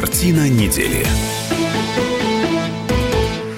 [0.00, 1.04] Картина недели.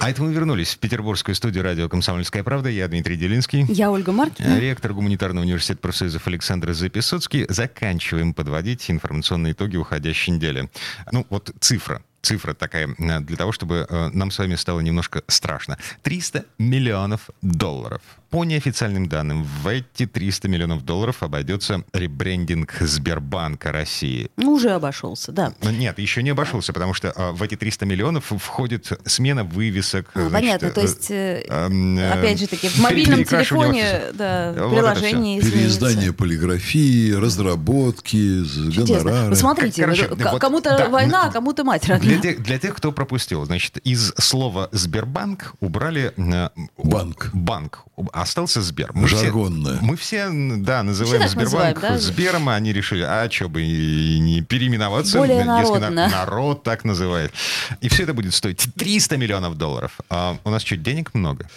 [0.00, 2.70] А это мы вернулись в петербургскую студию радио «Комсомольская правда».
[2.70, 3.66] Я Дмитрий Делинский.
[3.68, 4.58] Я Ольга Маркина.
[4.58, 7.44] Ректор гуманитарного университета профсоюзов Александр Записоцкий.
[7.50, 10.70] Заканчиваем подводить информационные итоги уходящей недели.
[11.10, 15.22] Ну, вот цифра цифра такая э, для того, чтобы э, нам с вами стало немножко
[15.26, 15.76] страшно.
[16.02, 18.00] 300 миллионов долларов.
[18.30, 24.30] По неофициальным данным, в эти 300 миллионов долларов обойдется ребрендинг Сбербанка России.
[24.36, 25.52] Ну, уже обошелся, да.
[25.62, 30.10] Но нет, еще не обошелся, потому что э, в эти 300 миллионов входит смена вывесок.
[30.14, 34.70] А, значит, понятно, то есть, э, э, опять же таки, в мобильном телефоне да, Вот
[34.70, 38.96] приложение Переиздание полиграфии, разработки, Чудесно.
[39.00, 39.30] гонорары.
[39.30, 42.20] Вы смотрите, Короче, вот да, к- вот, кому-то да, война, ну, а кому-то мать Для
[42.20, 46.48] тех, для тех, кто пропустил, значит, из слова Сбербанк убрали э,
[46.78, 47.30] Банк.
[47.32, 47.84] Банк.
[48.12, 48.90] Остался Сбер.
[48.94, 49.78] Мы все- Жаргонное.
[49.82, 51.98] мы все, да, называем Сбербанк называем, да?
[51.98, 56.08] Сбером, а они решили, а что бы и не переименоваться, Более если на- народно.
[56.08, 57.32] народ так называет.
[57.80, 59.98] И все это будет стоить 300 миллионов долларов.
[60.10, 61.48] А у нас что, денег много?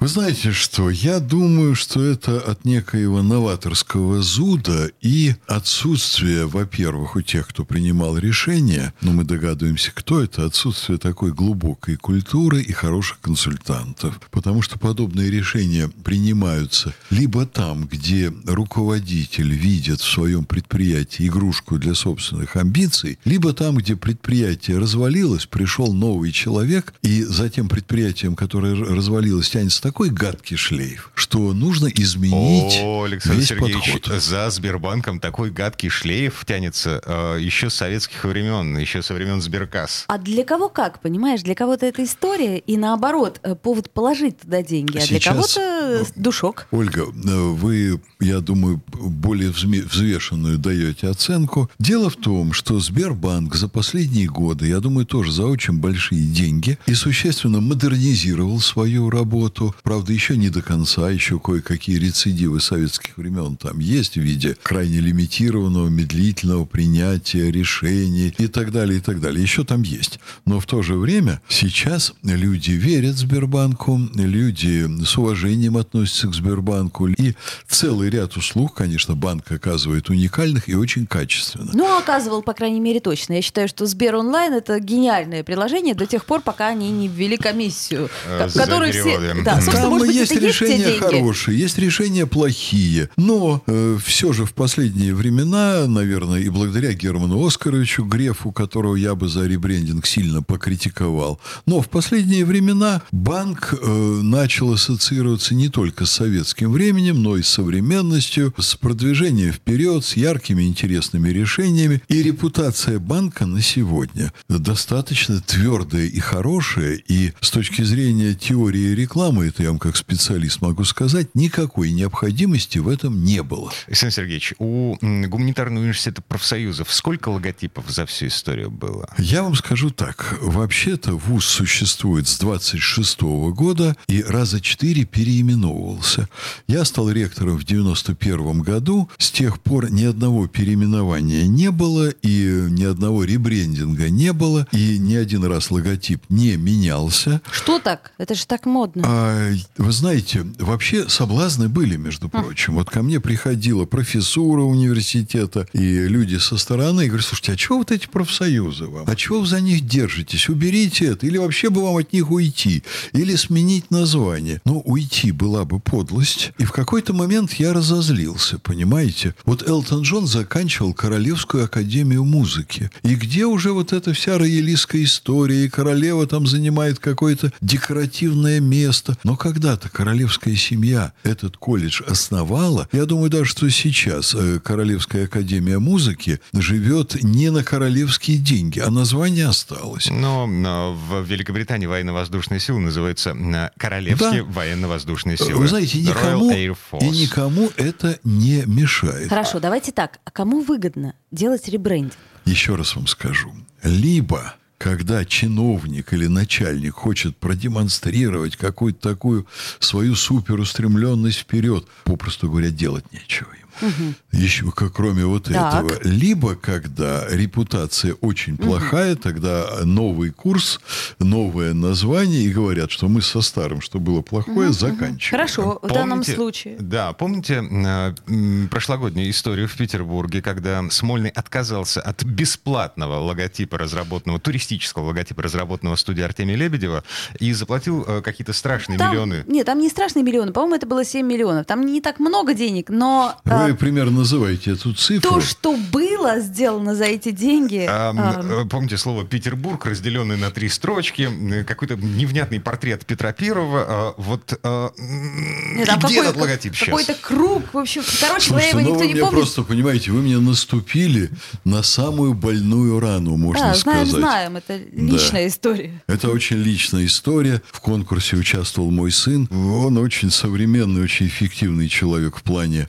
[0.00, 0.88] Вы знаете что?
[0.90, 8.16] Я думаю, что это от некоего новаторского зуда и отсутствия, во-первых, у тех, кто принимал
[8.16, 14.20] решения, но мы догадываемся, кто это, отсутствие такой глубокой культуры и хороших консультантов.
[14.30, 21.94] Потому что подобные решения принимаются либо там, где руководитель видит в своем предприятии игрушку для
[21.94, 28.74] собственных амбиций, либо там, где предприятие развалилось, пришел новый человек, и за тем предприятием, которое
[28.74, 34.22] развалилось, тянется такой гадкий шлейф, что нужно изменить О, Александр весь Сергеевич, подход.
[34.22, 40.04] за Сбербанком такой гадкий шлейф тянется э, еще с советских времен, еще со времен Сберкасс.
[40.08, 41.42] А для кого как, понимаешь?
[41.42, 45.79] Для кого-то это история, и наоборот, э, повод положить туда деньги, а для Сейчас, кого-то
[45.90, 46.66] э, душок.
[46.70, 51.70] Ольга, э, вы, я думаю, более взвешенную даете оценку.
[51.78, 56.78] Дело в том, что Сбербанк за последние годы, я думаю, тоже за очень большие деньги
[56.86, 59.74] и существенно модернизировал свою работу.
[59.82, 65.00] Правда, еще не до конца, еще кое-какие рецидивы советских времен там есть в виде крайне
[65.00, 69.42] лимитированного, медлительного принятия решений и так далее, и так далее.
[69.42, 70.20] Еще там есть.
[70.46, 77.08] Но в то же время сейчас люди верят Сбербанку, люди с уважением относятся к Сбербанку.
[77.08, 77.34] И
[77.68, 81.70] целый ряд услуг, конечно, банк оказывает уникальных и очень качественно.
[81.74, 83.34] Ну, оказывал, по крайней мере, точно.
[83.34, 87.36] Я считаю, что Сбер онлайн это гениальное приложение до тех пор, пока они не ввели
[87.36, 89.18] комиссию, Э, которую все.
[89.44, 90.98] Да, собственно, Там может быть, есть есть решения деньги.
[90.98, 93.08] хорошие, есть решения плохие.
[93.16, 93.62] Но
[94.02, 99.46] все же в последние времена, наверное, и благодаря Герману Оскаровичу Грефу, которого я бы за
[99.46, 106.72] ребрендинг сильно покритиковал, но в последние времена банк э, начал ассоциироваться не только с советским
[106.72, 112.02] временем, но и с современностью, с продвижением вперед, с яркими интересными решениями.
[112.08, 117.00] И репутация банка на сегодня достаточно твердая и хорошая.
[117.08, 122.78] И с точки зрения теории рекламы, это я вам как специалист могу сказать, никакой необходимости
[122.78, 123.72] в этом не было.
[123.86, 129.08] Александр Сергеевич, у гуманитарного университета профсоюзов сколько логотипов за всю историю было?
[129.18, 130.38] Я вам скажу так.
[130.40, 133.20] Вообще-то ВУЗ существует с 26
[133.52, 135.04] года и раза четыре
[135.50, 136.28] переименовывался.
[136.66, 139.08] Я стал ректором в 91 году.
[139.18, 144.98] С тех пор ни одного переименования не было, и ни одного ребрендинга не было, и
[144.98, 147.40] ни один раз логотип не менялся.
[147.50, 148.12] Что так?
[148.18, 149.02] Это же так модно.
[149.06, 152.74] А, вы знаете, вообще соблазны были, между прочим.
[152.74, 157.78] Вот ко мне приходила профессура университета и люди со стороны и говорят, слушайте, а чего
[157.78, 159.04] вот эти профсоюзы вам?
[159.06, 160.48] А чего вы за них держитесь?
[160.48, 161.26] Уберите это.
[161.26, 162.82] Или вообще бы вам от них уйти.
[163.12, 164.60] Или сменить название.
[164.64, 166.52] Ну, уйти была бы подлость.
[166.58, 169.34] И в какой-то момент я разозлился, понимаете?
[169.46, 172.90] Вот Элтон Джон заканчивал Королевскую академию музыки.
[173.02, 179.16] И где уже вот эта вся роялистская история, и королева там занимает какое-то декоративное место.
[179.24, 185.78] Но когда-то королевская семья этот колледж основала, я думаю даже, что сейчас э, Королевская академия
[185.78, 190.10] музыки живет не на королевские деньги, а название осталось.
[190.10, 194.50] Но, но в Великобритании военно-воздушные силы называются э, Королевские Да.
[194.52, 195.60] военно-воздушные силы.
[195.60, 197.04] Вы знаете, никому, Royal Air Force.
[197.04, 199.28] и никому это не мешает.
[199.28, 200.20] Хорошо, давайте так.
[200.24, 202.14] А кому выгодно делать ребрендинг?
[202.44, 203.52] Еще раз вам скажу.
[203.82, 209.46] Либо когда чиновник или начальник хочет продемонстрировать какую-то такую
[209.78, 213.50] свою суперустремленность вперед, попросту говоря, делать нечего
[213.82, 214.14] ему.
[214.32, 215.84] Еще как кроме вот Так.
[215.84, 216.00] этого.
[216.04, 220.80] Либо когда репутация очень плохая, тогда новый курс,
[221.18, 225.30] новое название, и говорят, что мы со старым, что было плохое, заканчиваем.
[225.30, 226.76] Хорошо, в данном Помните- случае.
[226.78, 235.06] Да, помните э, прошлогоднюю историю в Петербурге, когда Смольный отказался от бесплатного логотипа разработанного, туристического
[235.06, 237.04] логотипа разработанного студии Артемия Лебедева
[237.38, 239.44] и заплатил э, какие-то страшные Там- миллионы.
[239.46, 240.52] Нет, там не страшные миллионы.
[240.52, 241.66] По-моему, это было 7 миллионов.
[241.66, 245.30] Там не так много денег, но а, Вы примерно называете эту цифру.
[245.34, 247.86] то, что было сделано за эти деньги...
[247.88, 253.32] А, а, э, помните слово Петербург, разделенный на три строчки, м, какой-то невнятный портрет Петра
[253.32, 253.84] Первого.
[253.88, 256.88] а, Вот а, нет, там где какой- этот логотип сейчас?
[256.88, 259.36] Какой-то круг, в общем, короче Слушайте, его ну никто вы не мне помнит.
[259.38, 261.30] просто, понимаете, вы мне наступили
[261.64, 264.20] на самую больную рану, можно да, знаем, сказать.
[264.24, 266.02] знаем, это личная история.
[266.08, 267.62] Это очень личная история.
[267.70, 269.48] В конкурсе участвовал мой сын.
[269.52, 272.88] Он очень современный, очень эффективный человек в плане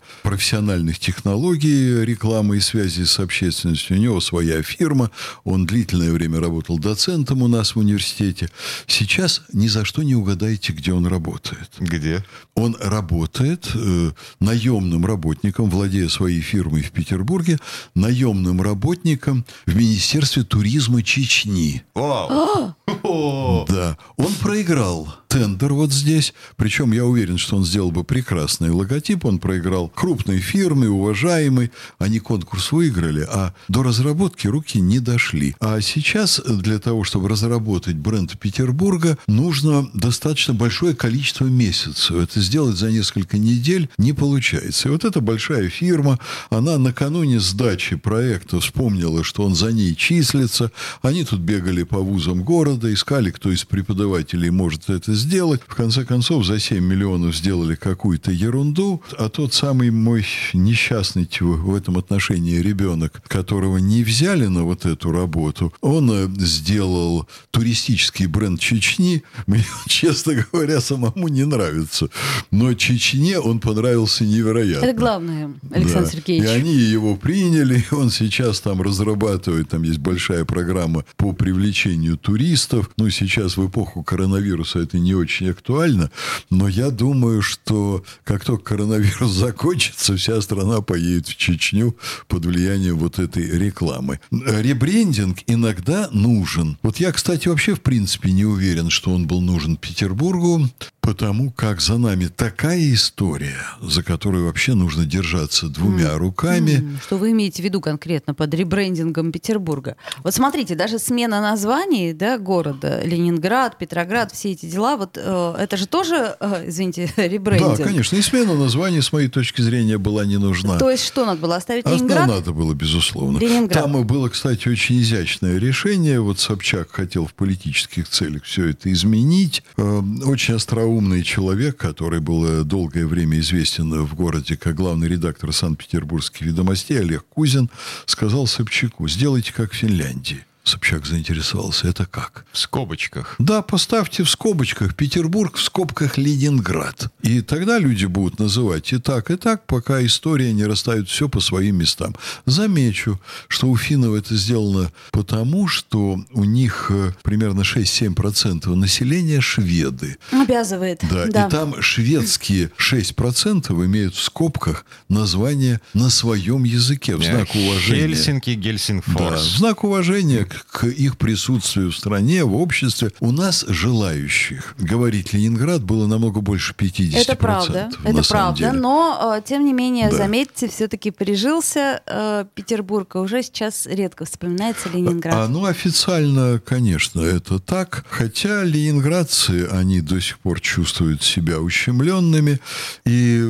[0.72, 3.98] профессиональных технологий, рекламы и связи с общественностью.
[3.98, 5.12] У него своя фирма.
[5.44, 8.50] Он длительное время работал доцентом у нас в университете.
[8.88, 11.70] Сейчас ни за что не угадаете, где он работает.
[11.80, 12.24] Где?
[12.56, 17.60] Он работает э, наемным работником, владея своей фирмой в Петербурге,
[17.94, 21.84] наемным работником в Министерстве туризма Чечни.
[21.94, 22.76] Вау!
[23.04, 26.34] О, Да, он проиграл тендер вот здесь.
[26.58, 29.26] Причем я уверен, что он сделал бы прекрасный логотип.
[29.26, 31.72] Он проиграл крупной фирме, уважаемой.
[31.98, 35.56] Они конкурс выиграли, а до разработки руки не дошли.
[35.62, 42.18] А сейчас для того, чтобы разработать бренд Петербурга, нужно достаточно большое количество месяцев.
[42.18, 44.90] Это сделать за несколько недель не получается.
[44.90, 46.20] И вот эта большая фирма,
[46.50, 50.72] она накануне сдачи проекта вспомнила, что он за ней числится.
[51.02, 55.62] Они тут бегали по вузам города, искали, кто из преподавателей может это сделать.
[55.66, 59.02] В конце концов, за 7 миллионов сделали какую-то ерунду.
[59.18, 65.12] А тот самый мой несчастный в этом отношении ребенок, которого не взяли на вот эту
[65.12, 69.24] работу, он э, сделал туристический бренд Чечни.
[69.48, 72.10] Мне, честно говоря, самому не нравится.
[72.52, 74.86] Но Чечне он понравился невероятно.
[74.86, 76.12] Это главное, Александр Да.
[76.12, 76.50] Сергеевич.
[76.50, 82.90] И они его приняли, он сейчас там разрабатывает, там есть большая программа по привлечению туристов.
[82.98, 86.12] Ну, сейчас в эпоху коронавируса это не очень актуально,
[86.50, 91.96] но я думаю, что как только коронавирус закончится, вся страна поедет в Чечню
[92.28, 94.20] под влиянием вот этой рекламы.
[94.32, 96.78] Ребрендинг иногда нужен.
[96.84, 100.70] Вот я, кстати, вообще в принципе не уверен, что он был нужен Петербургу,
[101.02, 106.76] потому как за нами такая история, за которую вообще нужно держаться двумя руками.
[106.76, 109.96] М, Что вы имеете в виду конкретно под ребрендингом Петербурга?
[110.24, 115.76] Вот смотрите, даже смена названий да, города, Ленинград, Петроград, все эти дела, вот э, это
[115.78, 117.78] же тоже, э, извините, ребрендинг.
[117.78, 118.16] Да, конечно.
[118.16, 120.78] И смена названия, с моей точки зрения, была не нужна.
[120.78, 122.28] То есть что надо было оставить А Ленинград?
[122.28, 123.38] надо было, безусловно.
[123.38, 123.84] Ленинград.
[123.84, 126.20] Там и было, кстати, очень изящное решение.
[126.22, 129.64] Вот Собчак хотел в политических целях все это изменить.
[129.78, 135.52] Э, Очень остроумный человек, который был э, долгое время известен в городе как главный редактор
[135.54, 137.70] Санкт-Петербургских ведомостей, Олег Кузин,
[138.06, 140.46] сказал Собчаку, сделайте как в Финляндии.
[140.64, 141.88] Собчак заинтересовался.
[141.88, 142.46] Это как?
[142.52, 143.36] в скобочках.
[143.40, 147.12] Да, поставьте в скобочках Петербург, в скобках Ленинград.
[147.22, 151.40] И тогда люди будут называть и так, и так, пока история не расставит все по
[151.40, 152.16] своим местам.
[152.46, 160.18] Замечу, что у финнов это сделано потому, что у них э, примерно 6-7% населения шведы.
[160.32, 161.02] Обязывает.
[161.10, 161.48] Да, да.
[161.48, 168.08] и там шведские 6% имеют в скобках название на своем языке в знак уважения.
[168.08, 169.42] Хельсинки, Да, Гельсингфорс.
[169.42, 173.12] в знак уважения к, их присутствию в стране, в обществе.
[173.20, 177.16] У нас желающих говорить Ленинград было намного больше 50%.
[177.18, 178.72] Это правда, на это правда, деле.
[178.74, 180.18] но э, тем не менее, Да.
[180.18, 185.34] заметьте, все-таки прижился э, Петербург, и уже сейчас редко вспоминается Ленинград.
[185.36, 188.06] А, ну, официально, конечно, это так.
[188.10, 192.60] Хотя ленинградцы, они до сих пор чувствуют себя ущемленными.
[193.06, 193.42] И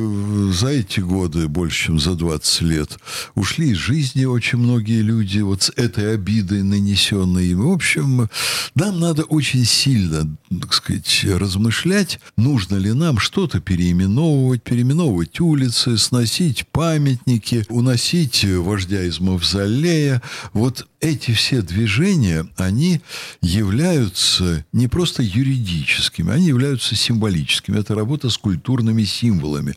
[0.52, 2.98] за эти годы, больше чем за 20 лет,
[3.34, 7.62] ушли из жизни очень многие люди вот с этой обидой, нанесенной им.
[7.62, 8.28] В общем,
[8.74, 16.66] нам надо очень сильно, так сказать, размышлять, нужно ли нам что-то переименовывать, переименовывать улицы, сносить
[16.68, 20.22] памятники, уносить вождя из мавзолея.
[20.52, 23.00] Вот эти все движения, они
[23.42, 27.78] являются не просто юридическими, они являются символическими.
[27.78, 29.74] Это работа с культурными символами.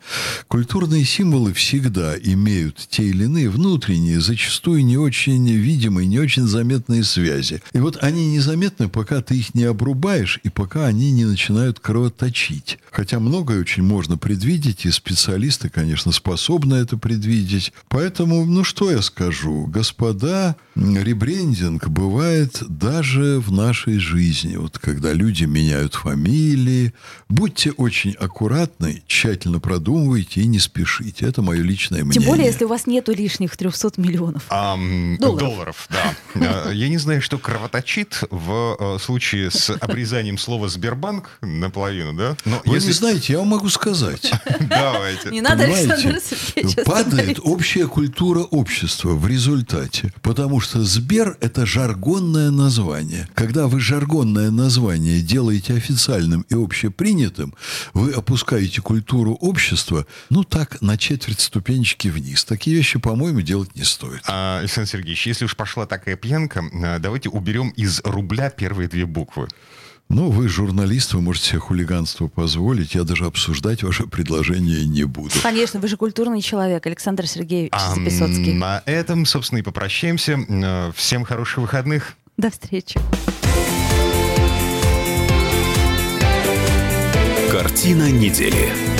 [0.47, 7.03] Культурные символы всегда имеют те или иные внутренние, зачастую не очень видимые, не очень заметные
[7.03, 7.61] связи.
[7.73, 12.77] И вот они незаметны, пока ты их не обрубаешь, и пока они не начинают кровоточить.
[12.91, 17.73] Хотя многое очень можно предвидеть, и специалисты, конечно, способны это предвидеть.
[17.87, 20.55] Поэтому, ну что я скажу, господа,
[21.15, 24.57] ребрендинг бывает даже в нашей жизни.
[24.57, 26.93] Вот когда люди меняют фамилии,
[27.29, 31.25] будьте очень аккуратны, тщательно продумывайте и не спешите.
[31.25, 32.19] Это мое личное мнение.
[32.19, 34.43] Тем более, если у вас нету лишних 300 миллионов.
[34.49, 34.75] А,
[35.19, 35.39] долларов.
[35.39, 36.15] долларов, да.
[36.35, 42.35] А, я не знаю, что кровоточит в э, случае с обрезанием слова «Сбербанк» наполовину, да?
[42.43, 42.87] Но Вы если...
[42.87, 44.31] не знаете, я вам могу сказать.
[44.59, 45.31] Давайте.
[45.31, 50.13] Не надо, Александр Сергеевич, Падает общая культура общества в результате.
[50.21, 53.29] Потому что Сбер– это жаргонное название.
[53.35, 57.53] Когда вы жаргонное название делаете официальным и общепринятым,
[57.93, 62.43] вы опускаете культуру общества, ну так, на четверть ступенечки вниз.
[62.43, 64.23] Такие вещи, по-моему, делать не стоит.
[64.27, 69.05] А, Александр Сергеевич, если уж пошла такая пьянка, э, давайте уберем из рубля первые две
[69.05, 69.47] буквы.
[70.07, 72.93] Ну, вы журналист, вы можете себе хулиганство позволить.
[72.93, 75.31] Я даже обсуждать ваше предложение не буду.
[75.41, 78.53] Конечно, вы же культурный человек, Александр Сергеевич а, Записоцкий.
[78.53, 80.37] На этом, собственно, и попрощаемся.
[80.47, 82.13] Э, всем хороших выходных.
[82.37, 82.99] До встречи.
[87.51, 88.94] Картина недели.